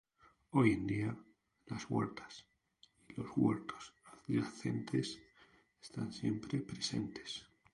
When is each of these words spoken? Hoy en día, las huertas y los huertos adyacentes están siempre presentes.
Hoy 0.49 0.71
en 0.71 0.87
día, 0.87 1.15
las 1.67 1.85
huertas 1.87 2.47
y 3.07 3.13
los 3.13 3.27
huertos 3.37 3.93
adyacentes 4.25 5.19
están 5.79 6.11
siempre 6.11 6.59
presentes. 6.59 7.45